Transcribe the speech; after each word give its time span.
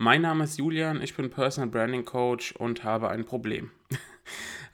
Mein 0.00 0.22
Name 0.22 0.44
ist 0.44 0.56
Julian, 0.56 1.02
ich 1.02 1.16
bin 1.16 1.28
Personal 1.28 1.68
Branding 1.68 2.04
Coach 2.04 2.52
und 2.52 2.84
habe 2.84 3.08
ein 3.08 3.24
Problem. 3.24 3.72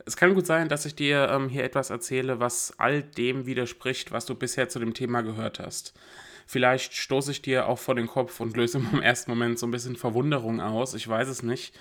Es 0.05 0.19
kann 0.19 0.35
gut 0.35 0.45
sein, 0.45 0.69
dass 0.69 0.85
ich 0.85 0.97
dir 0.97 1.31
ähm, 1.31 1.49
hier 1.49 1.65
etwas 1.65 1.89
erzähle, 1.89 2.39
was 2.39 2.79
all 2.79 3.03
dem 3.03 3.47
widerspricht, 3.47 4.13
was 4.13 4.27
du 4.27 4.35
bisher 4.35 4.69
zu 4.69 4.79
dem 4.79 4.93
Thema 4.93 5.23
gehört 5.23 5.61
hast. 5.61 5.95
Vielleicht 6.47 6.93
stoße 6.93 7.31
ich 7.31 7.41
dir 7.41 7.69
auch 7.69 7.79
vor 7.79 7.95
den 7.95 8.07
Kopf 8.07 8.39
und 8.41 8.55
löse 8.55 8.77
im 8.77 9.01
ersten 9.03 9.31
Moment 9.31 9.59
so 9.59 9.67
ein 9.67 9.71
bisschen 9.71 9.97
Verwunderung 9.97 10.61
aus, 10.61 10.93
ich 10.93 11.09
weiß 11.09 11.29
es 11.29 11.43
nicht. 11.43 11.75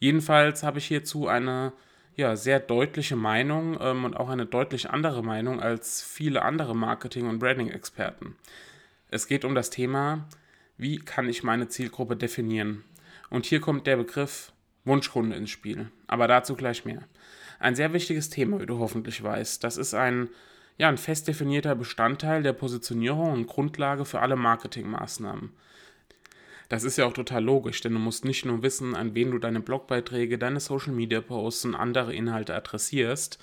Jedenfalls 0.00 0.64
habe 0.64 0.78
ich 0.78 0.86
hierzu 0.86 1.28
eine 1.28 1.72
ja, 2.16 2.34
sehr 2.34 2.58
deutliche 2.58 3.14
Meinung 3.14 3.78
ähm, 3.80 4.04
und 4.04 4.16
auch 4.16 4.30
eine 4.30 4.46
deutlich 4.46 4.90
andere 4.90 5.22
Meinung 5.22 5.60
als 5.60 6.02
viele 6.02 6.42
andere 6.42 6.74
Marketing- 6.74 7.28
und 7.28 7.38
Branding-Experten. 7.38 8.34
Es 9.12 9.28
geht 9.28 9.44
um 9.44 9.54
das 9.54 9.70
Thema, 9.70 10.26
wie 10.80 10.98
kann 10.98 11.28
ich 11.28 11.42
meine 11.42 11.68
Zielgruppe 11.68 12.16
definieren? 12.16 12.84
Und 13.28 13.44
hier 13.44 13.60
kommt 13.60 13.86
der 13.86 13.96
Begriff 13.96 14.52
Wunschkunde 14.84 15.36
ins 15.36 15.50
Spiel. 15.50 15.90
Aber 16.06 16.26
dazu 16.26 16.54
gleich 16.54 16.84
mehr. 16.86 17.02
Ein 17.58 17.74
sehr 17.74 17.92
wichtiges 17.92 18.30
Thema, 18.30 18.60
wie 18.60 18.66
du 18.66 18.78
hoffentlich 18.78 19.22
weißt. 19.22 19.62
Das 19.62 19.76
ist 19.76 19.92
ein, 19.92 20.30
ja, 20.78 20.88
ein 20.88 20.96
fest 20.96 21.28
definierter 21.28 21.74
Bestandteil 21.74 22.42
der 22.42 22.54
Positionierung 22.54 23.32
und 23.32 23.46
Grundlage 23.46 24.06
für 24.06 24.20
alle 24.20 24.36
Marketingmaßnahmen. 24.36 25.52
Das 26.70 26.84
ist 26.84 26.96
ja 26.96 27.04
auch 27.04 27.12
total 27.12 27.44
logisch, 27.44 27.80
denn 27.82 27.92
du 27.92 27.98
musst 27.98 28.24
nicht 28.24 28.46
nur 28.46 28.62
wissen, 28.62 28.94
an 28.94 29.14
wen 29.14 29.32
du 29.32 29.38
deine 29.38 29.60
Blogbeiträge, 29.60 30.38
deine 30.38 30.60
Social 30.60 30.94
Media 30.94 31.20
Posts 31.20 31.66
und 31.66 31.74
andere 31.74 32.14
Inhalte 32.14 32.54
adressierst, 32.54 33.38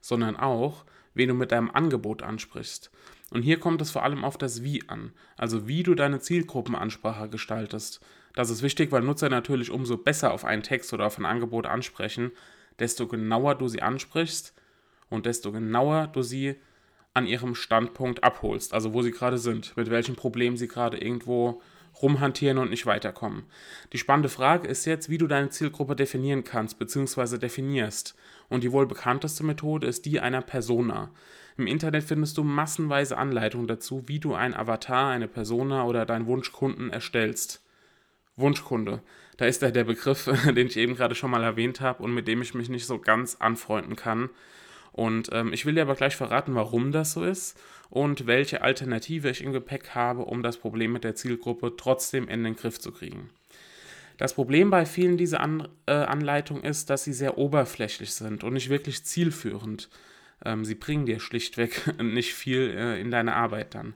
sondern 0.00 0.34
auch, 0.34 0.84
wen 1.14 1.28
du 1.28 1.34
mit 1.34 1.52
deinem 1.52 1.70
Angebot 1.70 2.22
ansprichst. 2.22 2.90
Und 3.30 3.42
hier 3.42 3.60
kommt 3.60 3.80
es 3.80 3.90
vor 3.90 4.02
allem 4.02 4.24
auf 4.24 4.36
das 4.36 4.62
Wie 4.62 4.88
an, 4.88 5.12
also 5.36 5.68
wie 5.68 5.82
du 5.82 5.94
deine 5.94 6.20
Zielgruppenansprache 6.20 7.28
gestaltest. 7.28 8.00
Das 8.34 8.50
ist 8.50 8.62
wichtig, 8.62 8.90
weil 8.92 9.02
Nutzer 9.02 9.28
natürlich 9.28 9.70
umso 9.70 9.96
besser 9.96 10.32
auf 10.32 10.44
einen 10.44 10.62
Text 10.62 10.92
oder 10.92 11.06
auf 11.06 11.18
ein 11.18 11.26
Angebot 11.26 11.66
ansprechen, 11.66 12.32
desto 12.78 13.06
genauer 13.06 13.54
du 13.54 13.68
sie 13.68 13.82
ansprichst 13.82 14.54
und 15.08 15.26
desto 15.26 15.52
genauer 15.52 16.08
du 16.08 16.22
sie 16.22 16.56
an 17.14 17.26
ihrem 17.26 17.54
Standpunkt 17.54 18.22
abholst, 18.22 18.72
also 18.72 18.92
wo 18.92 19.02
sie 19.02 19.10
gerade 19.10 19.38
sind, 19.38 19.76
mit 19.76 19.90
welchem 19.90 20.16
Problem 20.16 20.56
sie 20.56 20.68
gerade 20.68 20.98
irgendwo 20.98 21.60
rumhantieren 22.02 22.58
und 22.58 22.70
nicht 22.70 22.86
weiterkommen. 22.86 23.44
Die 23.92 23.98
spannende 23.98 24.28
Frage 24.28 24.68
ist 24.68 24.84
jetzt, 24.84 25.08
wie 25.08 25.18
du 25.18 25.26
deine 25.26 25.50
Zielgruppe 25.50 25.96
definieren 25.96 26.44
kannst 26.44 26.78
bzw. 26.78 27.38
definierst. 27.38 28.14
Und 28.48 28.64
die 28.64 28.72
wohl 28.72 28.86
bekannteste 28.86 29.44
Methode 29.44 29.86
ist 29.86 30.06
die 30.06 30.20
einer 30.20 30.42
Persona. 30.42 31.10
Im 31.56 31.66
Internet 31.66 32.04
findest 32.04 32.38
du 32.38 32.44
massenweise 32.44 33.18
Anleitungen 33.18 33.66
dazu, 33.66 34.04
wie 34.06 34.18
du 34.18 34.34
ein 34.34 34.54
Avatar, 34.54 35.10
eine 35.10 35.28
Persona 35.28 35.84
oder 35.84 36.06
deinen 36.06 36.26
Wunschkunden 36.26 36.90
erstellst. 36.90 37.62
Wunschkunde. 38.36 39.02
Da 39.36 39.46
ist 39.46 39.62
ja 39.62 39.70
der 39.70 39.84
Begriff, 39.84 40.24
den 40.46 40.66
ich 40.66 40.76
eben 40.76 40.96
gerade 40.96 41.14
schon 41.14 41.30
mal 41.30 41.42
erwähnt 41.42 41.80
habe 41.80 42.02
und 42.02 42.14
mit 42.14 42.28
dem 42.28 42.42
ich 42.42 42.54
mich 42.54 42.68
nicht 42.68 42.86
so 42.86 42.98
ganz 42.98 43.36
anfreunden 43.36 43.96
kann. 43.96 44.30
Und 44.92 45.30
ähm, 45.32 45.52
ich 45.52 45.66
will 45.66 45.74
dir 45.74 45.82
aber 45.82 45.94
gleich 45.94 46.16
verraten, 46.16 46.54
warum 46.54 46.92
das 46.92 47.12
so 47.12 47.24
ist 47.24 47.58
und 47.90 48.26
welche 48.26 48.62
Alternative 48.62 49.30
ich 49.30 49.42
im 49.42 49.52
Gepäck 49.52 49.90
habe, 49.94 50.24
um 50.24 50.42
das 50.42 50.56
Problem 50.56 50.92
mit 50.92 51.04
der 51.04 51.14
Zielgruppe 51.14 51.74
trotzdem 51.76 52.28
in 52.28 52.44
den 52.44 52.56
Griff 52.56 52.78
zu 52.80 52.92
kriegen. 52.92 53.30
Das 54.20 54.34
Problem 54.34 54.68
bei 54.68 54.84
vielen 54.84 55.16
dieser 55.16 55.40
An 55.40 55.66
äh, 55.86 55.92
Anleitungen 55.92 56.62
ist, 56.62 56.90
dass 56.90 57.04
sie 57.04 57.14
sehr 57.14 57.38
oberflächlich 57.38 58.12
sind 58.12 58.44
und 58.44 58.52
nicht 58.52 58.68
wirklich 58.68 59.04
zielführend. 59.04 59.88
Ähm, 60.44 60.64
sie 60.64 60.74
bringen 60.74 61.06
dir 61.06 61.20
schlichtweg 61.20 61.98
nicht 62.02 62.34
viel 62.34 62.74
äh, 62.76 63.00
in 63.00 63.10
deine 63.10 63.34
Arbeit 63.34 63.74
dann. 63.74 63.94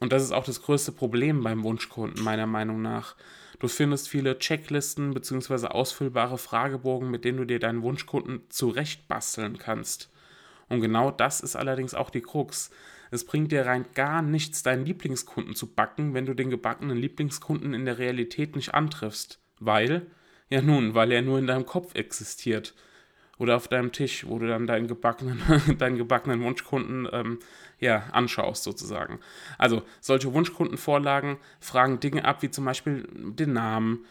Und 0.00 0.12
das 0.12 0.24
ist 0.24 0.32
auch 0.32 0.44
das 0.44 0.62
größte 0.62 0.90
Problem 0.90 1.44
beim 1.44 1.62
Wunschkunden, 1.62 2.24
meiner 2.24 2.48
Meinung 2.48 2.82
nach. 2.82 3.14
Du 3.60 3.68
findest 3.68 4.08
viele 4.08 4.36
Checklisten 4.36 5.14
bzw. 5.14 5.68
ausfüllbare 5.68 6.38
Fragebogen, 6.38 7.08
mit 7.08 7.24
denen 7.24 7.38
du 7.38 7.44
dir 7.44 7.60
deinen 7.60 7.82
Wunschkunden 7.82 8.40
zurechtbasteln 8.48 9.58
kannst. 9.58 10.10
Und 10.72 10.80
genau 10.80 11.10
das 11.10 11.40
ist 11.40 11.54
allerdings 11.54 11.92
auch 11.92 12.08
die 12.08 12.22
Krux. 12.22 12.70
Es 13.10 13.26
bringt 13.26 13.52
dir 13.52 13.66
rein 13.66 13.84
gar 13.94 14.22
nichts, 14.22 14.62
deinen 14.62 14.86
Lieblingskunden 14.86 15.54
zu 15.54 15.74
backen, 15.74 16.14
wenn 16.14 16.24
du 16.24 16.32
den 16.32 16.48
gebackenen 16.48 16.96
Lieblingskunden 16.96 17.74
in 17.74 17.84
der 17.84 17.98
Realität 17.98 18.56
nicht 18.56 18.72
antriffst. 18.72 19.38
Weil, 19.60 20.06
ja 20.48 20.62
nun, 20.62 20.94
weil 20.94 21.12
er 21.12 21.20
nur 21.20 21.38
in 21.38 21.46
deinem 21.46 21.66
Kopf 21.66 21.94
existiert 21.94 22.74
oder 23.36 23.56
auf 23.56 23.68
deinem 23.68 23.92
Tisch, 23.92 24.26
wo 24.26 24.38
du 24.38 24.48
dann 24.48 24.66
deinen 24.66 24.88
gebackenen, 24.88 25.42
deinen 25.78 25.98
gebackenen 25.98 26.42
Wunschkunden 26.42 27.06
ähm, 27.12 27.38
ja, 27.78 28.04
anschaust, 28.12 28.64
sozusagen. 28.64 29.20
Also 29.58 29.82
solche 30.00 30.32
Wunschkundenvorlagen 30.32 31.36
fragen 31.60 32.00
Dinge 32.00 32.24
ab, 32.24 32.40
wie 32.40 32.50
zum 32.50 32.64
Beispiel 32.64 33.06
den 33.12 33.52
Namen, 33.52 34.06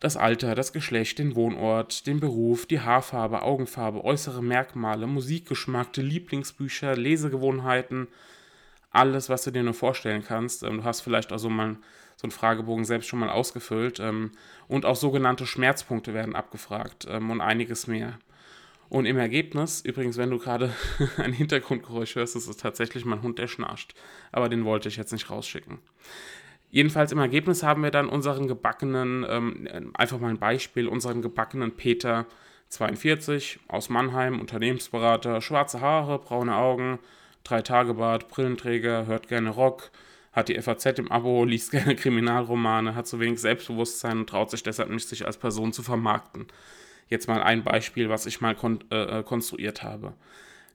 das 0.00 0.16
Alter, 0.16 0.54
das 0.54 0.72
Geschlecht, 0.72 1.18
den 1.18 1.34
Wohnort, 1.34 2.06
den 2.06 2.20
Beruf, 2.20 2.66
die 2.66 2.80
Haarfarbe, 2.80 3.42
Augenfarbe, 3.42 4.04
äußere 4.04 4.42
Merkmale, 4.42 5.06
Musikgeschmack, 5.06 5.96
Lieblingsbücher, 5.96 6.96
Lesegewohnheiten, 6.96 8.08
alles, 8.90 9.28
was 9.28 9.44
du 9.44 9.50
dir 9.50 9.62
nur 9.62 9.74
vorstellen 9.74 10.24
kannst. 10.24 10.62
Ähm, 10.62 10.78
du 10.78 10.84
hast 10.84 11.00
vielleicht 11.00 11.32
auch 11.32 11.38
so 11.38 11.48
mal 11.48 11.76
so 12.16 12.26
einen 12.26 12.32
Fragebogen 12.32 12.84
selbst 12.84 13.08
schon 13.08 13.18
mal 13.18 13.28
ausgefüllt. 13.28 14.00
Ähm, 14.00 14.32
und 14.68 14.86
auch 14.86 14.96
sogenannte 14.96 15.46
Schmerzpunkte 15.46 16.14
werden 16.14 16.36
abgefragt 16.36 17.06
ähm, 17.08 17.30
und 17.30 17.40
einiges 17.40 17.86
mehr. 17.86 18.18
Und 18.88 19.06
im 19.06 19.18
Ergebnis, 19.18 19.80
übrigens, 19.80 20.16
wenn 20.16 20.30
du 20.30 20.38
gerade 20.38 20.72
ein 21.16 21.32
Hintergrundgeräusch 21.32 22.14
hörst, 22.14 22.36
ist 22.36 22.46
es 22.46 22.56
tatsächlich 22.56 23.04
mein 23.04 23.22
Hund, 23.22 23.38
der 23.38 23.48
schnarcht. 23.48 23.94
Aber 24.30 24.48
den 24.48 24.64
wollte 24.64 24.88
ich 24.88 24.96
jetzt 24.96 25.12
nicht 25.12 25.30
rausschicken. 25.30 25.78
Jedenfalls 26.74 27.12
im 27.12 27.20
Ergebnis 27.20 27.62
haben 27.62 27.84
wir 27.84 27.92
dann 27.92 28.08
unseren 28.08 28.48
gebackenen, 28.48 29.24
ähm, 29.28 29.92
einfach 29.94 30.18
mal 30.18 30.30
ein 30.30 30.40
Beispiel, 30.40 30.88
unseren 30.88 31.22
gebackenen 31.22 31.76
Peter 31.76 32.26
42 32.68 33.60
aus 33.68 33.90
Mannheim, 33.90 34.40
Unternehmensberater, 34.40 35.40
schwarze 35.40 35.80
Haare, 35.80 36.18
braune 36.18 36.56
Augen, 36.56 36.98
drei 37.44 37.62
Tage 37.62 37.94
Bart, 37.94 38.26
Brillenträger, 38.26 39.06
hört 39.06 39.28
gerne 39.28 39.50
Rock, 39.50 39.92
hat 40.32 40.48
die 40.48 40.60
FAZ 40.60 40.98
im 40.98 41.12
Abo, 41.12 41.44
liest 41.44 41.70
gerne 41.70 41.94
Kriminalromane, 41.94 42.96
hat 42.96 43.06
zu 43.06 43.20
wenig 43.20 43.40
Selbstbewusstsein 43.40 44.18
und 44.18 44.28
traut 44.28 44.50
sich 44.50 44.64
deshalb 44.64 44.90
nicht, 44.90 45.08
sich 45.08 45.24
als 45.24 45.36
Person 45.36 45.72
zu 45.72 45.84
vermarkten. 45.84 46.48
Jetzt 47.08 47.28
mal 47.28 47.40
ein 47.40 47.62
Beispiel, 47.62 48.08
was 48.08 48.26
ich 48.26 48.40
mal 48.40 48.56
kon 48.56 48.82
äh, 48.90 49.20
äh, 49.20 49.22
konstruiert 49.22 49.84
habe. 49.84 50.14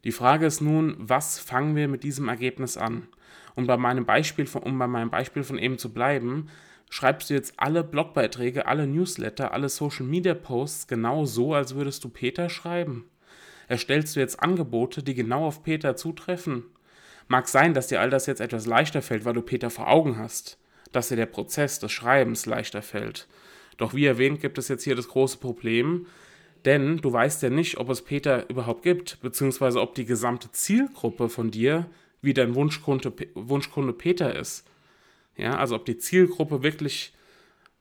Die 0.04 0.12
Frage 0.12 0.46
ist 0.46 0.62
nun, 0.62 0.96
was 0.98 1.40
fangen 1.40 1.76
wir 1.76 1.88
mit 1.88 2.04
diesem 2.04 2.30
Ergebnis 2.30 2.78
an? 2.78 3.08
Und 3.56 3.68
bei 3.68 3.78
meinem 3.78 4.06
Beispiel 4.06 4.46
von, 4.46 4.64
um 4.64 4.80
bei 4.80 4.88
meinem 4.88 5.10
Beispiel 5.10 5.44
von 5.44 5.58
eben 5.58 5.78
zu 5.78 5.94
bleiben, 5.94 6.50
schreibst 6.90 7.30
du 7.30 7.34
jetzt 7.34 7.54
alle 7.58 7.84
Blogbeiträge, 7.84 8.66
alle 8.66 8.88
Newsletter, 8.88 9.52
alle 9.54 9.70
Social 9.70 10.06
Media 10.06 10.34
Posts 10.34 10.88
genau 10.88 11.26
so, 11.26 11.54
als 11.54 11.76
würdest 11.76 12.04
du 12.04 12.10
Peter 12.10 12.50
schreiben? 12.50 13.10
Erstellst 13.68 14.16
du 14.16 14.20
jetzt 14.20 14.42
Angebote, 14.42 15.04
die 15.04 15.14
genau 15.14 15.46
auf 15.46 15.64
Peter 15.64 15.96
zutreffen? 15.96 16.64
Mag 17.28 17.48
sein, 17.48 17.74
dass 17.74 17.88
dir 17.88 18.02
all 18.02 18.10
das 18.10 18.26
jetzt 18.26 18.42
etwas 18.42 18.66
leichter 18.66 19.02
fällt, 19.02 19.26
weil 19.26 19.36
du 19.36 19.42
Peter 19.42 19.70
vor 19.70 19.90
Augen 19.90 20.18
hast, 20.18 20.58
dass 20.92 21.10
dir 21.10 21.16
der 21.16 21.28
Prozess 21.28 21.80
des 21.80 21.92
Schreibens 21.92 22.48
leichter 22.48 22.82
fällt. 22.82 23.28
Doch 23.78 23.94
wie 23.94 24.06
erwähnt, 24.06 24.42
gibt 24.42 24.58
es 24.58 24.68
jetzt 24.68 24.84
hier 24.84 24.96
das 24.96 25.08
große 25.08 25.38
Problem, 25.38 26.08
denn 26.66 26.98
du 26.98 27.12
weißt 27.12 27.44
ja 27.44 27.50
nicht, 27.50 27.78
ob 27.78 27.90
es 27.90 28.02
Peter 28.02 28.50
überhaupt 28.50 28.84
gibt, 28.84 29.22
beziehungsweise 29.22 29.82
ob 29.82 29.96
die 29.96 30.06
gesamte 30.06 30.52
Zielgruppe 30.52 31.30
von 31.30 31.52
dir 31.52 31.90
wie 32.22 32.34
dein 32.34 32.56
Wunschkunde, 32.56 33.14
Wunschkunde 33.34 33.94
Peter 33.94 34.36
ist. 34.36 34.66
Ja, 35.38 35.58
also 35.58 35.76
ob 35.76 35.86
die 35.86 35.98
Zielgruppe 35.98 36.64
wirklich 36.64 37.14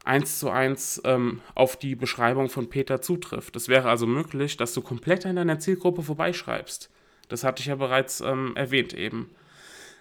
eins 0.05 0.39
zu 0.39 0.49
eins 0.49 1.03
ähm, 1.05 1.41
auf 1.55 1.77
die 1.77 1.97
Beschreibung 1.97 2.49
von 2.49 2.69
Peter 2.69 3.03
zutrifft. 3.03 3.57
Es 3.57 3.69
wäre 3.69 3.91
also 3.91 4.07
möglich, 4.07 4.57
dass 4.57 4.73
du 4.73 4.81
komplett 4.81 5.27
an 5.27 5.37
deiner 5.37 5.59
Zielgruppe 5.59 6.03
vorbeischreibst. 6.03 6.91
Das 7.29 7.45
hatte 7.45 7.61
ich 7.61 7.67
ja 7.67 7.75
bereits 7.75 8.21
ähm, 8.21 8.53
erwähnt 8.57 8.95
eben. 8.95 9.31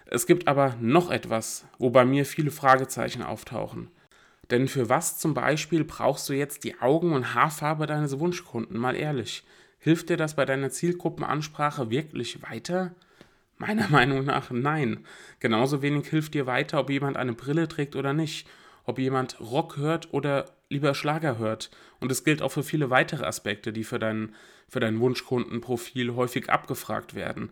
Es 0.06 0.26
gibt 0.26 0.48
aber 0.48 0.76
noch 0.80 1.10
etwas, 1.10 1.66
wo 1.78 1.90
bei 1.90 2.04
mir 2.04 2.24
viele 2.24 2.50
Fragezeichen 2.50 3.22
auftauchen. 3.22 3.90
Denn 4.50 4.68
für 4.68 4.88
was 4.88 5.18
zum 5.18 5.34
Beispiel 5.34 5.84
brauchst 5.84 6.28
du 6.28 6.32
jetzt 6.32 6.64
die 6.64 6.80
Augen- 6.80 7.12
und 7.12 7.34
Haarfarbe 7.34 7.86
deines 7.86 8.18
Wunschkunden? 8.18 8.78
Mal 8.78 8.96
ehrlich, 8.96 9.44
hilft 9.78 10.08
dir 10.08 10.16
das 10.16 10.36
bei 10.36 10.44
deiner 10.44 10.70
Zielgruppenansprache 10.70 11.90
wirklich 11.90 12.42
weiter? 12.42 12.94
Meiner 13.58 13.88
Meinung 13.90 14.24
nach 14.24 14.50
nein. 14.50 15.04
Genauso 15.40 15.82
wenig 15.82 16.08
hilft 16.08 16.34
dir 16.34 16.46
weiter, 16.46 16.80
ob 16.80 16.90
jemand 16.90 17.16
eine 17.16 17.34
Brille 17.34 17.68
trägt 17.68 17.94
oder 17.94 18.14
nicht, 18.14 18.48
ob 18.84 18.98
jemand 18.98 19.38
Rock 19.40 19.76
hört 19.76 20.14
oder 20.14 20.46
lieber 20.70 20.94
Schlager 20.94 21.38
hört. 21.38 21.70
Und 22.00 22.10
es 22.10 22.24
gilt 22.24 22.40
auch 22.40 22.52
für 22.52 22.62
viele 22.62 22.88
weitere 22.88 23.26
Aspekte, 23.26 23.72
die 23.72 23.84
für 23.84 23.98
dein, 23.98 24.34
für 24.68 24.80
dein 24.80 25.00
Wunschkundenprofil 25.00 26.14
häufig 26.14 26.48
abgefragt 26.48 27.14
werden. 27.14 27.50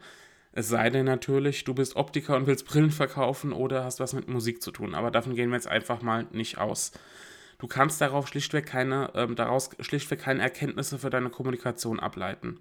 Es 0.59 0.71
sei 0.71 0.89
denn 0.89 1.05
natürlich, 1.05 1.65
du 1.65 1.75
bist 1.75 1.97
Optiker 1.97 2.35
und 2.35 2.47
willst 2.47 2.65
Brillen 2.65 2.91
verkaufen 2.91 3.53
oder 3.53 3.85
hast 3.85 4.01
was 4.01 4.15
mit 4.15 4.27
Musik 4.27 4.63
zu 4.63 4.71
tun. 4.71 4.95
Aber 4.95 5.11
davon 5.11 5.35
gehen 5.35 5.51
wir 5.51 5.57
jetzt 5.57 5.69
einfach 5.69 6.01
mal 6.01 6.27
nicht 6.33 6.57
aus. 6.57 6.93
Du 7.59 7.67
kannst 7.67 8.01
darauf 8.01 8.27
schlichtweg 8.27 8.65
keine, 8.65 9.15
äh, 9.15 9.27
daraus 9.35 9.69
schlichtweg 9.81 10.19
keine 10.19 10.41
Erkenntnisse 10.41 10.99
für 10.99 11.11
deine 11.11 11.29
Kommunikation 11.29 12.01
ableiten. 12.01 12.59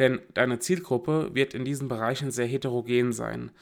Denn 0.00 0.18
deine 0.34 0.58
Zielgruppe 0.58 1.30
wird 1.32 1.54
in 1.54 1.64
diesen 1.64 1.86
Bereichen 1.86 2.32
sehr 2.32 2.48
heterogen 2.48 3.12
sein. 3.12 3.52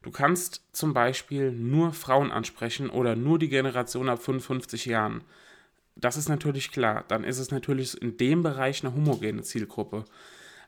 Du 0.00 0.10
kannst 0.10 0.62
zum 0.72 0.94
Beispiel 0.94 1.52
nur 1.52 1.92
Frauen 1.92 2.32
ansprechen 2.32 2.88
oder 2.88 3.14
nur 3.14 3.38
die 3.38 3.50
Generation 3.50 4.08
ab 4.08 4.22
55 4.22 4.86
Jahren. 4.86 5.22
Das 5.96 6.16
ist 6.16 6.30
natürlich 6.30 6.72
klar. 6.72 7.04
Dann 7.08 7.24
ist 7.24 7.38
es 7.38 7.50
natürlich 7.50 8.00
in 8.00 8.16
dem 8.16 8.42
Bereich 8.42 8.82
eine 8.82 8.94
homogene 8.94 9.42
Zielgruppe 9.42 10.06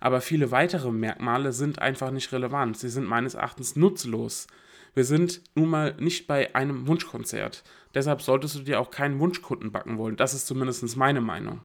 aber 0.01 0.21
viele 0.23 0.51
weitere 0.51 0.91
Merkmale 0.91 1.53
sind 1.53 1.79
einfach 1.79 2.11
nicht 2.11 2.33
relevant. 2.33 2.79
Sie 2.79 2.89
sind 2.89 3.07
meines 3.07 3.35
Erachtens 3.35 3.77
nutzlos. 3.77 4.47
Wir 4.95 5.05
sind 5.05 5.43
nun 5.55 5.69
mal 5.69 5.95
nicht 6.01 6.27
bei 6.27 6.55
einem 6.55 6.87
Wunschkonzert. 6.87 7.63
Deshalb 7.95 8.23
solltest 8.23 8.57
du 8.57 8.61
dir 8.61 8.81
auch 8.81 8.91
keinen 8.91 9.21
Wunschkunden 9.21 9.71
backen 9.71 9.99
wollen. 9.99 10.17
Das 10.17 10.35
ist 10.35 10.47
zumindest 10.47 10.97
meine 10.97 11.21
Meinung. 11.21 11.61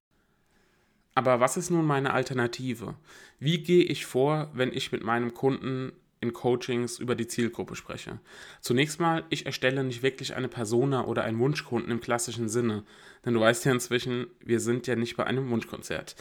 Aber 1.15 1.39
was 1.39 1.55
ist 1.55 1.69
nun 1.69 1.85
meine 1.85 2.13
Alternative? 2.13 2.95
Wie 3.39 3.59
gehe 3.59 3.83
ich 3.83 4.05
vor, 4.05 4.51
wenn 4.53 4.73
ich 4.73 4.91
mit 4.91 5.03
meinem 5.03 5.33
Kunden 5.33 5.93
in 6.19 6.33
Coachings 6.33 6.99
über 6.99 7.15
die 7.15 7.27
Zielgruppe 7.27 7.75
spreche? 7.75 8.19
Zunächst 8.59 8.99
mal, 8.99 9.23
ich 9.29 9.45
erstelle 9.45 9.83
nicht 9.85 10.03
wirklich 10.03 10.35
eine 10.35 10.49
Persona 10.49 11.05
oder 11.05 11.23
einen 11.23 11.39
Wunschkunden 11.39 11.91
im 11.91 12.01
klassischen 12.01 12.49
Sinne. 12.49 12.83
Denn 13.25 13.33
du 13.33 13.39
weißt 13.39 13.63
ja 13.63 13.71
inzwischen, 13.71 14.27
wir 14.41 14.59
sind 14.59 14.87
ja 14.87 14.97
nicht 14.97 15.15
bei 15.15 15.23
einem 15.23 15.49
Wunschkonzert. 15.49 16.17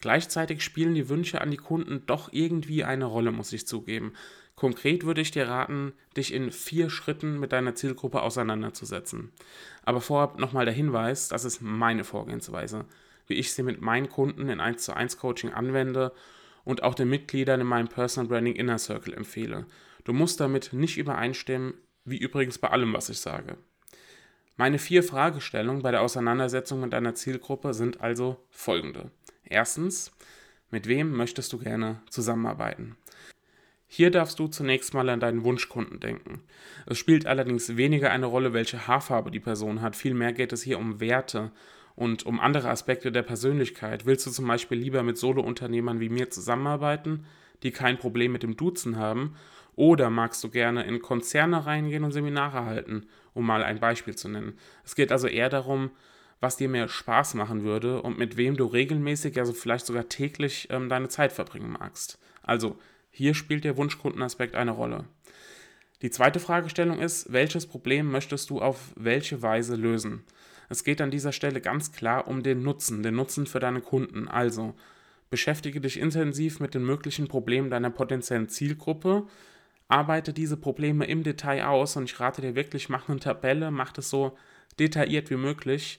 Gleichzeitig 0.00 0.62
spielen 0.62 0.94
die 0.94 1.08
Wünsche 1.08 1.40
an 1.40 1.50
die 1.50 1.56
Kunden 1.56 2.04
doch 2.06 2.32
irgendwie 2.32 2.84
eine 2.84 3.04
Rolle, 3.04 3.32
muss 3.32 3.52
ich 3.52 3.66
zugeben. 3.66 4.12
Konkret 4.54 5.04
würde 5.04 5.20
ich 5.20 5.30
dir 5.30 5.48
raten, 5.48 5.92
dich 6.16 6.32
in 6.32 6.50
vier 6.50 6.90
Schritten 6.90 7.38
mit 7.38 7.52
deiner 7.52 7.74
Zielgruppe 7.74 8.22
auseinanderzusetzen. 8.22 9.32
Aber 9.84 10.00
vorab 10.00 10.38
nochmal 10.38 10.64
der 10.64 10.74
Hinweis, 10.74 11.28
das 11.28 11.44
ist 11.44 11.62
meine 11.62 12.04
Vorgehensweise, 12.04 12.84
wie 13.26 13.34
ich 13.34 13.52
sie 13.52 13.62
mit 13.62 13.80
meinen 13.80 14.08
Kunden 14.08 14.48
in 14.48 14.60
1 14.60 14.84
zu 14.84 14.94
1 14.94 15.18
Coaching 15.18 15.52
anwende 15.52 16.12
und 16.64 16.82
auch 16.82 16.94
den 16.94 17.08
Mitgliedern 17.08 17.60
in 17.60 17.66
meinem 17.66 17.88
Personal 17.88 18.28
Branding 18.28 18.54
Inner 18.54 18.78
Circle 18.78 19.14
empfehle. 19.14 19.66
Du 20.04 20.12
musst 20.12 20.40
damit 20.40 20.72
nicht 20.72 20.96
übereinstimmen, 20.96 21.74
wie 22.04 22.18
übrigens 22.18 22.58
bei 22.58 22.68
allem, 22.68 22.92
was 22.92 23.08
ich 23.08 23.20
sage. 23.20 23.58
Meine 24.56 24.78
vier 24.78 25.04
Fragestellungen 25.04 25.82
bei 25.82 25.92
der 25.92 26.02
Auseinandersetzung 26.02 26.80
mit 26.80 26.92
deiner 26.92 27.14
Zielgruppe 27.14 27.74
sind 27.74 28.00
also 28.00 28.44
folgende. 28.50 29.12
Erstens, 29.50 30.12
mit 30.70 30.86
wem 30.86 31.12
möchtest 31.12 31.52
du 31.52 31.58
gerne 31.58 32.00
zusammenarbeiten? 32.10 32.96
Hier 33.86 34.10
darfst 34.10 34.38
du 34.38 34.48
zunächst 34.48 34.92
mal 34.92 35.08
an 35.08 35.20
deinen 35.20 35.44
Wunschkunden 35.44 35.98
denken. 35.98 36.42
Es 36.84 36.98
spielt 36.98 37.26
allerdings 37.26 37.78
weniger 37.78 38.10
eine 38.10 38.26
Rolle, 38.26 38.52
welche 38.52 38.86
Haarfarbe 38.86 39.30
die 39.30 39.40
Person 39.40 39.80
hat. 39.80 39.96
Vielmehr 39.96 40.34
geht 40.34 40.52
es 40.52 40.62
hier 40.62 40.78
um 40.78 41.00
Werte 41.00 41.50
und 41.96 42.26
um 42.26 42.38
andere 42.38 42.68
Aspekte 42.68 43.10
der 43.10 43.22
Persönlichkeit. 43.22 44.04
Willst 44.04 44.26
du 44.26 44.30
zum 44.30 44.46
Beispiel 44.46 44.78
lieber 44.78 45.02
mit 45.02 45.16
Solo-Unternehmern 45.16 46.00
wie 46.00 46.10
mir 46.10 46.28
zusammenarbeiten, 46.28 47.24
die 47.62 47.70
kein 47.70 47.98
Problem 47.98 48.32
mit 48.32 48.42
dem 48.42 48.58
Duzen 48.58 48.96
haben? 48.96 49.36
Oder 49.74 50.10
magst 50.10 50.44
du 50.44 50.50
gerne 50.50 50.84
in 50.84 51.00
Konzerne 51.00 51.64
reingehen 51.64 52.04
und 52.04 52.12
Seminare 52.12 52.66
halten, 52.66 53.06
um 53.32 53.46
mal 53.46 53.64
ein 53.64 53.80
Beispiel 53.80 54.14
zu 54.14 54.28
nennen? 54.28 54.58
Es 54.84 54.96
geht 54.96 55.12
also 55.12 55.28
eher 55.28 55.48
darum, 55.48 55.90
was 56.40 56.56
dir 56.56 56.68
mehr 56.68 56.88
Spaß 56.88 57.34
machen 57.34 57.64
würde 57.64 58.02
und 58.02 58.18
mit 58.18 58.36
wem 58.36 58.56
du 58.56 58.66
regelmäßig, 58.66 59.38
also 59.38 59.52
vielleicht 59.52 59.86
sogar 59.86 60.08
täglich 60.08 60.68
ähm, 60.70 60.88
deine 60.88 61.08
Zeit 61.08 61.32
verbringen 61.32 61.72
magst. 61.72 62.18
Also 62.42 62.78
hier 63.10 63.34
spielt 63.34 63.64
der 63.64 63.76
Wunschkundenaspekt 63.76 64.54
eine 64.54 64.70
Rolle. 64.70 65.04
Die 66.02 66.10
zweite 66.10 66.38
Fragestellung 66.38 67.00
ist, 67.00 67.32
welches 67.32 67.66
Problem 67.66 68.10
möchtest 68.10 68.50
du 68.50 68.60
auf 68.60 68.92
welche 68.94 69.42
Weise 69.42 69.74
lösen? 69.74 70.22
Es 70.68 70.84
geht 70.84 71.00
an 71.00 71.10
dieser 71.10 71.32
Stelle 71.32 71.60
ganz 71.60 71.92
klar 71.92 72.28
um 72.28 72.42
den 72.42 72.62
Nutzen, 72.62 73.02
den 73.02 73.16
Nutzen 73.16 73.46
für 73.46 73.58
deine 73.58 73.80
Kunden. 73.80 74.28
Also 74.28 74.74
beschäftige 75.30 75.80
dich 75.80 75.98
intensiv 75.98 76.60
mit 76.60 76.74
den 76.74 76.84
möglichen 76.84 77.26
Problemen 77.26 77.70
deiner 77.70 77.90
potenziellen 77.90 78.48
Zielgruppe, 78.48 79.26
arbeite 79.88 80.32
diese 80.32 80.56
Probleme 80.56 81.06
im 81.06 81.22
Detail 81.22 81.64
aus 81.64 81.96
und 81.96 82.04
ich 82.04 82.20
rate 82.20 82.42
dir 82.42 82.54
wirklich, 82.54 82.88
mach 82.88 83.08
eine 83.08 83.18
Tabelle, 83.18 83.70
mach 83.70 83.96
es 83.96 84.10
so 84.10 84.36
detailliert 84.78 85.30
wie 85.30 85.36
möglich 85.36 85.98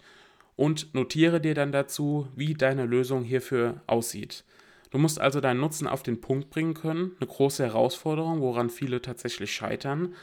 und 0.59 0.93
notiere 0.93 1.39
dir 1.39 1.55
dann 1.55 1.71
dazu, 1.71 2.27
wie 2.35 2.53
deine 2.53 2.85
Lösung 2.85 3.23
hierfür 3.23 3.81
aussieht. 3.87 4.43
Du 4.91 4.97
musst 4.97 5.21
also 5.21 5.39
deinen 5.39 5.61
Nutzen 5.61 5.87
auf 5.87 6.03
den 6.03 6.19
Punkt 6.19 6.49
bringen 6.49 6.73
können, 6.73 7.13
eine 7.17 7.29
große 7.29 7.63
Herausforderung, 7.63 8.41
woran 8.41 8.69
viele 8.69 9.01
tatsächlich 9.01 9.53
scheitern. 9.53 10.15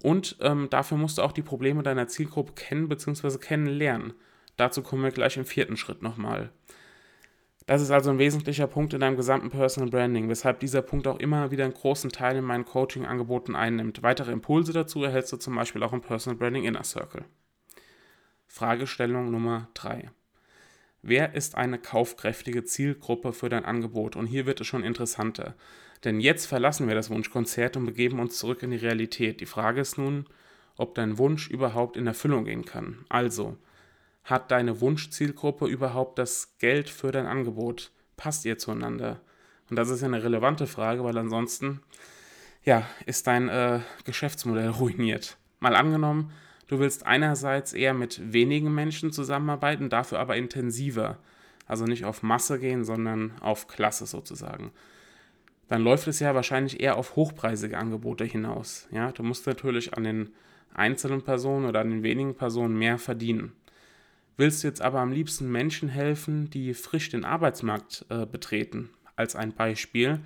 Und 0.00 0.36
ähm, 0.42 0.68
dafür 0.70 0.96
musst 0.96 1.18
du 1.18 1.22
auch 1.22 1.32
die 1.32 1.42
Probleme 1.42 1.82
deiner 1.82 2.06
Zielgruppe 2.06 2.52
kennen 2.52 2.88
bzw. 2.88 3.38
kennenlernen. 3.38 4.12
Dazu 4.56 4.82
kommen 4.82 5.02
wir 5.02 5.10
gleich 5.10 5.36
im 5.36 5.44
vierten 5.44 5.76
Schritt 5.76 6.02
nochmal. 6.02 6.50
Das 7.66 7.82
ist 7.82 7.90
also 7.90 8.10
ein 8.10 8.18
wesentlicher 8.20 8.68
Punkt 8.68 8.94
in 8.94 9.00
deinem 9.00 9.16
gesamten 9.16 9.50
Personal 9.50 9.90
Branding, 9.90 10.28
weshalb 10.28 10.60
dieser 10.60 10.82
Punkt 10.82 11.08
auch 11.08 11.18
immer 11.18 11.50
wieder 11.50 11.64
einen 11.64 11.74
großen 11.74 12.10
Teil 12.10 12.36
in 12.36 12.44
meinen 12.44 12.64
Coaching-Angeboten 12.64 13.56
einnimmt. 13.56 14.04
Weitere 14.04 14.30
Impulse 14.30 14.72
dazu 14.72 15.02
erhältst 15.02 15.32
du 15.32 15.36
zum 15.36 15.56
Beispiel 15.56 15.82
auch 15.82 15.92
im 15.92 16.00
Personal 16.00 16.38
Branding 16.38 16.62
Inner 16.62 16.84
Circle. 16.84 17.24
Fragestellung 18.50 19.30
Nummer 19.30 19.68
3. 19.74 20.10
Wer 21.02 21.36
ist 21.36 21.54
eine 21.54 21.78
kaufkräftige 21.78 22.64
Zielgruppe 22.64 23.32
für 23.32 23.48
dein 23.48 23.64
Angebot? 23.64 24.16
Und 24.16 24.26
hier 24.26 24.44
wird 24.44 24.60
es 24.60 24.66
schon 24.66 24.82
interessanter. 24.82 25.54
Denn 26.02 26.18
jetzt 26.18 26.46
verlassen 26.46 26.88
wir 26.88 26.96
das 26.96 27.10
Wunschkonzert 27.10 27.76
und 27.76 27.86
begeben 27.86 28.18
uns 28.18 28.38
zurück 28.38 28.64
in 28.64 28.72
die 28.72 28.76
Realität. 28.76 29.40
Die 29.40 29.46
Frage 29.46 29.80
ist 29.80 29.98
nun, 29.98 30.26
ob 30.76 30.96
dein 30.96 31.16
Wunsch 31.16 31.48
überhaupt 31.48 31.96
in 31.96 32.08
Erfüllung 32.08 32.44
gehen 32.44 32.64
kann. 32.64 33.04
Also, 33.08 33.56
hat 34.24 34.50
deine 34.50 34.80
Wunschzielgruppe 34.80 35.68
überhaupt 35.68 36.18
das 36.18 36.58
Geld 36.58 36.90
für 36.90 37.12
dein 37.12 37.26
Angebot? 37.26 37.92
Passt 38.16 38.44
ihr 38.44 38.58
zueinander? 38.58 39.20
Und 39.70 39.76
das 39.76 39.90
ist 39.90 40.00
ja 40.00 40.08
eine 40.08 40.24
relevante 40.24 40.66
Frage, 40.66 41.04
weil 41.04 41.16
ansonsten, 41.16 41.82
ja, 42.64 42.84
ist 43.06 43.28
dein 43.28 43.48
äh, 43.48 43.78
Geschäftsmodell 44.04 44.68
ruiniert. 44.70 45.38
Mal 45.60 45.76
angenommen, 45.76 46.32
Du 46.70 46.78
willst 46.78 47.04
einerseits 47.04 47.72
eher 47.72 47.94
mit 47.94 48.32
wenigen 48.32 48.72
Menschen 48.72 49.10
zusammenarbeiten, 49.10 49.90
dafür 49.90 50.20
aber 50.20 50.36
intensiver. 50.36 51.18
Also 51.66 51.84
nicht 51.84 52.04
auf 52.04 52.22
Masse 52.22 52.60
gehen, 52.60 52.84
sondern 52.84 53.32
auf 53.40 53.66
Klasse 53.66 54.06
sozusagen. 54.06 54.70
Dann 55.66 55.82
läuft 55.82 56.06
es 56.06 56.20
ja 56.20 56.32
wahrscheinlich 56.32 56.78
eher 56.78 56.96
auf 56.96 57.16
hochpreisige 57.16 57.76
Angebote 57.76 58.24
hinaus. 58.24 58.86
Ja, 58.92 59.10
du 59.10 59.24
musst 59.24 59.48
natürlich 59.48 59.94
an 59.94 60.04
den 60.04 60.30
einzelnen 60.72 61.22
Personen 61.22 61.64
oder 61.66 61.80
an 61.80 61.90
den 61.90 62.02
wenigen 62.04 62.36
Personen 62.36 62.78
mehr 62.78 62.98
verdienen. 62.98 63.50
Willst 64.36 64.62
du 64.62 64.68
jetzt 64.68 64.80
aber 64.80 65.00
am 65.00 65.10
liebsten 65.10 65.50
Menschen 65.50 65.88
helfen, 65.88 66.50
die 66.50 66.72
frisch 66.74 67.08
den 67.08 67.24
Arbeitsmarkt 67.24 68.06
äh, 68.10 68.26
betreten, 68.26 68.90
als 69.16 69.34
ein 69.34 69.54
Beispiel, 69.54 70.20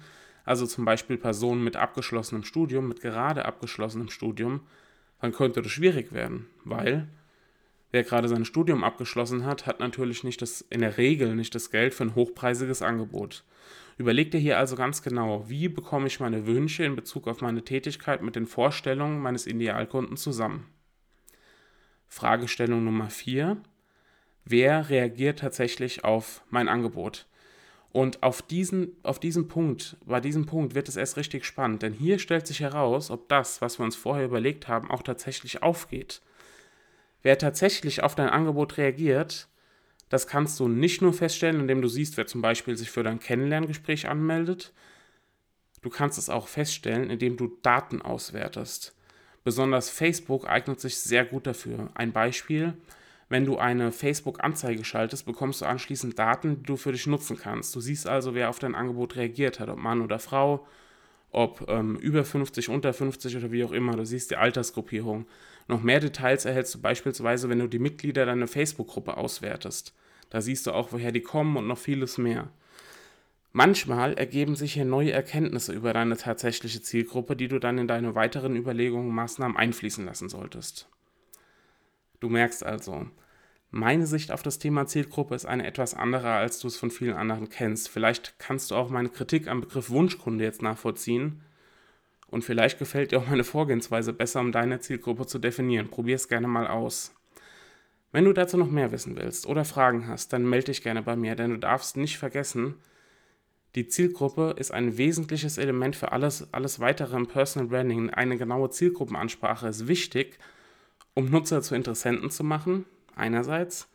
also 0.45 0.67
zum 0.67 0.85
Beispiel 0.85 1.17
Personen 1.17 1.65
mit 1.65 1.77
abgeschlossenem 1.77 2.45
Studium, 2.45 2.87
mit 2.87 3.01
gerade 3.01 3.47
abgeschlossenem 3.47 4.11
Studium, 4.11 4.61
dann 5.25 5.33
könnte 5.33 5.63
das 5.63 5.73
schwierig 5.73 6.13
werden, 6.13 6.51
weil 6.65 7.09
wer 7.93 8.03
gerade 8.03 8.29
sein 8.29 8.45
Studium 8.45 8.85
abgeschlossen 8.85 9.47
hat, 9.47 9.65
hat 9.65 9.81
natürlich 9.81 10.23
nicht 10.23 10.43
das, 10.43 10.61
in 10.69 10.83
der 10.83 10.99
Regel 10.99 11.35
nicht 11.35 11.55
das 11.55 11.71
Geld 11.71 11.95
für 11.95 12.05
ein 12.05 12.15
hochpreisiges 12.15 12.83
Angebot. 12.83 13.43
Überleg 13.97 14.33
dir 14.33 14.39
hier 14.39 14.59
also 14.59 14.77
ganz 14.77 15.01
genau, 15.01 15.49
wie 15.49 15.69
bekomme 15.69 16.09
ich 16.09 16.21
meine 16.21 16.47
Wünsche 16.47 16.85
in 16.85 16.95
Bezug 16.95 17.27
auf 17.27 17.41
meine 17.41 17.65
Tätigkeit 17.65 18.21
mit 18.21 18.37
den 18.37 18.47
Vorstellungen 18.47 19.19
meines 19.23 19.47
Idealkunden 19.47 20.19
zusammen. 20.19 20.67
Fragestellung 22.07 22.85
Nummer 22.85 23.09
4. 23.09 23.57
Wer 24.45 24.91
reagiert 24.91 25.39
tatsächlich 25.39 26.05
auf 26.05 26.43
mein 26.51 26.69
Angebot? 26.69 27.27
Und 27.95 28.25
auf 28.25 28.43
diesen, 28.43 28.97
auf 29.05 29.21
diesen 29.21 29.47
Punkt, 29.47 29.97
bei 30.05 30.19
diesem 30.19 30.47
Punkt 30.47 30.75
wird 30.75 30.89
es 30.89 30.97
erst 30.97 31.17
richtig 31.17 31.45
spannend, 31.45 31.85
denn 31.85 31.93
hier 31.93 32.19
stellt 32.19 32.45
sich 32.45 32.59
heraus, 32.59 33.09
ob 33.09 33.29
das, 33.29 33.61
was 33.61 33.79
wir 33.79 33.85
uns 33.85 33.95
vorher 33.95 34.25
überlegt 34.25 34.67
haben, 34.67 34.91
auch 34.91 35.05
tatsächlich 35.05 35.63
aufgeht. 35.63 36.21
Wer 37.23 37.39
tatsächlich 37.39 38.03
auf 38.03 38.17
dein 38.17 38.31
Angebot 38.31 38.79
reagiert, 38.79 39.47
das 40.09 40.27
kannst 40.27 40.59
du 40.59 40.67
nicht 40.67 41.03
nur 41.03 41.13
feststellen, 41.13 41.61
indem 41.61 41.83
du 41.83 41.89
siehst, 41.89 42.17
wer 42.17 42.27
zum 42.27 42.43
Beispiel 42.43 42.77
sich 42.77 42.91
für 42.91 43.05
dein 43.05 43.21
Kennenlerngespräch 43.21 44.09
anmeldet. 44.09 44.73
Du 45.81 45.89
kannst 45.89 46.19
es 46.19 46.29
auch 46.29 46.49
feststellen, 46.49 47.11
indem 47.11 47.37
du 47.37 47.59
Daten 47.63 48.03
auswertest. 48.03 48.97
Besonders 49.45 49.89
Facebook 49.89 50.49
eignet 50.49 50.81
sich 50.81 50.99
sehr 50.99 51.25
gut 51.25 51.47
dafür. 51.47 51.91
Ein 51.95 52.11
Beispiel, 52.11 52.75
wenn 53.35 53.47
du 53.47 53.59
eine 53.59 53.91
Facebook-Anzeige 53.91 54.85
schaltest, 54.85 55.27
bekommst 55.27 55.61
du 55.61 55.65
anschließend 55.65 56.17
Daten, 56.17 56.59
die 56.59 56.63
du 56.63 56.77
für 56.77 56.93
dich 56.93 57.09
nutzen 57.09 57.37
kannst. 57.37 57.75
Du 57.75 57.81
siehst 57.81 58.07
also, 58.07 58.37
wer 58.37 58.49
auf 58.49 58.61
dein 58.61 58.77
Angebot 58.77 59.17
reagiert 59.17 59.59
hat, 59.59 59.69
ob 59.69 59.77
Mann 59.77 60.03
oder 60.03 60.21
Frau, 60.21 60.65
ob 61.33 61.69
ähm, 61.69 61.97
über 61.97 62.25
50, 62.25 62.69
unter 62.69 62.93
50 62.93 63.37
oder 63.37 63.51
wie 63.51 63.65
auch 63.65 63.73
immer. 63.73 63.97
Du 63.97 64.07
siehst 64.07 64.31
die 64.31 64.37
Altersgruppierung. 64.37 65.27
Noch 65.67 65.83
mehr 65.83 65.99
Details 65.99 66.45
erhältst 66.45 66.77
du 66.77 66.81
beispielsweise, 66.81 67.49
wenn 67.49 67.59
du 67.59 67.67
die 67.67 67.81
Mitglieder 67.81 68.25
deiner 68.25 68.47
Facebook-Gruppe 68.47 69.17
auswertest. 69.17 69.97
Da 70.31 70.41
siehst 70.41 70.69
du 70.69 70.71
auch, 70.71 70.93
woher 70.93 71.11
die 71.11 71.23
kommen 71.23 71.57
und 71.57 71.67
noch 71.67 71.79
vieles 71.79 72.19
mehr. 72.19 72.53
Manchmal 73.51 74.15
ergeben 74.15 74.55
sich 74.55 74.75
hier 74.75 74.85
neue 74.85 75.11
Erkenntnisse 75.11 75.73
über 75.73 75.93
deine 75.93 76.17
tatsächliche 76.17 76.83
Zielgruppe, 76.83 77.35
die 77.35 77.49
du 77.49 77.59
dann 77.59 77.79
in 77.79 77.89
deine 77.89 78.15
weiteren 78.15 78.55
Überlegungen 78.55 79.09
und 79.09 79.15
Maßnahmen 79.17 79.57
einfließen 79.57 80.05
lassen 80.05 80.29
solltest. 80.29 80.89
Du 82.21 82.29
merkst 82.29 82.65
also, 82.65 83.09
meine 83.75 84.07
Sicht 84.07 84.31
auf 84.31 84.45
das 84.45 84.61
Thema 84.61 84.87
Zielgruppe 84.87 85.35
ist 85.35 85.47
eine 85.47 85.67
etwas 85.67 85.95
andere, 85.95 86.31
als 86.31 86.61
du 86.61 86.69
es 86.69 86.77
von 86.77 86.93
vielen 86.93 87.17
anderen 87.17 87.49
kennst. 87.49 87.89
Vielleicht 87.89 88.39
kannst 88.39 88.71
du 88.71 88.77
auch 88.77 88.89
meine 88.89 89.09
Kritik 89.09 89.49
am 89.49 89.63
Begriff 89.63 89.91
Wunschkunde 89.91 90.45
jetzt 90.45 90.63
nachvollziehen. 90.63 91.43
Und 92.29 92.45
vielleicht 92.45 92.79
gefällt 92.79 93.11
dir 93.11 93.19
auch 93.19 93.27
meine 93.27 93.43
Vorgehensweise 93.43 94.13
besser, 94.13 94.39
um 94.39 94.53
deine 94.53 94.79
Zielgruppe 94.79 95.27
zu 95.27 95.41
definieren. 95.41 95.89
Probier 95.89 96.15
es 96.15 96.29
gerne 96.29 96.47
mal 96.47 96.69
aus. 96.69 97.17
Wenn 98.13 98.27
du 98.27 98.33
dazu 98.33 98.57
noch 98.57 98.71
mehr 98.71 98.93
wissen 98.93 99.17
willst 99.17 99.45
oder 99.49 99.65
Fragen 99.65 100.07
hast, 100.07 100.33
dann 100.33 100.49
melde 100.49 100.67
dich 100.67 100.85
gerne 100.85 101.03
bei 101.03 101.17
mir, 101.17 101.35
denn 101.35 101.51
du 101.51 101.59
darfst 101.59 101.97
nicht 101.97 102.17
vergessen, 102.17 102.77
die 103.75 103.89
Zielgruppe 103.89 104.55
ist 104.57 104.71
ein 104.71 104.99
wesentliches 104.99 105.59
Element 105.59 105.97
für 105.97 106.13
alles, 106.13 106.47
alles 106.55 106.79
weitere 106.79 107.17
im 107.17 107.27
Personal 107.27 107.67
Branding. 107.67 108.11
Eine 108.11 108.39
genaue 108.39 108.71
Zielgruppenansprache 108.71 109.67
ist 109.67 109.89
wichtig, 109.89 110.39
um 111.15 111.29
Nutzer 111.29 111.61
zu 111.61 111.75
Interessenten 111.75 112.31
zu 112.31 112.45
machen, 112.45 112.85
einerseits, 113.17 113.89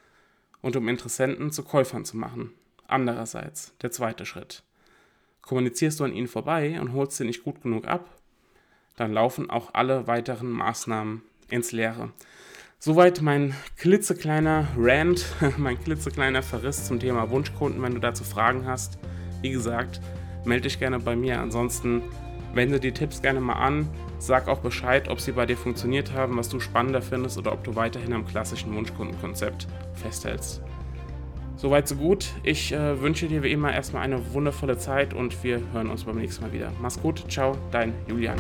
und 0.61 0.75
um 0.75 0.87
Interessenten 0.87 1.51
zu 1.51 1.63
Käufern 1.63 2.05
zu 2.05 2.17
machen, 2.17 2.51
andererseits, 2.87 3.73
der 3.81 3.91
zweite 3.91 4.25
Schritt. 4.25 4.63
Kommunizierst 5.41 5.99
du 5.99 6.03
an 6.03 6.13
ihnen 6.13 6.27
vorbei 6.27 6.79
und 6.79 6.93
holst 6.93 7.17
sie 7.17 7.25
nicht 7.25 7.43
gut 7.43 7.61
genug 7.61 7.87
ab, 7.87 8.09
dann 8.97 9.13
laufen 9.13 9.49
auch 9.49 9.73
alle 9.73 10.07
weiteren 10.07 10.49
Maßnahmen 10.49 11.21
ins 11.49 11.71
Leere. 11.71 12.11
Soweit 12.77 13.21
mein 13.21 13.55
klitzekleiner 13.77 14.67
Rant, 14.77 15.25
mein 15.57 15.81
klitzekleiner 15.81 16.43
Verriss 16.43 16.85
zum 16.85 16.99
Thema 16.99 17.29
Wunschkunden. 17.29 17.81
Wenn 17.81 17.93
du 17.93 17.99
dazu 17.99 18.23
Fragen 18.23 18.65
hast, 18.65 18.99
wie 19.41 19.51
gesagt, 19.51 20.01
melde 20.45 20.63
dich 20.63 20.79
gerne 20.79 20.99
bei 20.99 21.15
mir. 21.15 21.39
Ansonsten 21.39 22.03
wende 22.53 22.79
die 22.79 22.91
Tipps 22.91 23.21
gerne 23.21 23.39
mal 23.39 23.53
an. 23.53 23.87
Sag 24.17 24.47
auch 24.47 24.59
Bescheid, 24.59 25.09
ob 25.09 25.19
sie 25.19 25.31
bei 25.31 25.45
dir 25.45 25.57
funktioniert 25.57 26.13
haben, 26.13 26.37
was 26.37 26.49
du 26.49 26.59
spannender 26.59 27.01
findest 27.01 27.37
oder 27.37 27.53
ob 27.53 27.63
du 27.63 27.75
weiterhin 27.75 28.13
am 28.13 28.25
klassischen 28.25 28.75
Wunschkundenkonzept 28.75 29.67
festhältst. 29.93 30.61
Soweit 31.55 31.89
so 31.89 31.95
gut. 31.95 32.29
Ich 32.43 32.71
äh, 32.71 33.01
wünsche 33.01 33.27
dir 33.27 33.43
wie 33.43 33.51
immer 33.51 33.73
erstmal 33.73 34.03
eine 34.03 34.33
wundervolle 34.33 34.77
Zeit 34.77 35.13
und 35.13 35.43
wir 35.43 35.61
hören 35.73 35.89
uns 35.89 36.05
beim 36.05 36.17
nächsten 36.17 36.43
Mal 36.43 36.53
wieder. 36.53 36.71
Mach's 36.81 37.01
gut. 37.01 37.29
Ciao, 37.29 37.57
dein 37.71 37.93
Julian. 38.07 38.37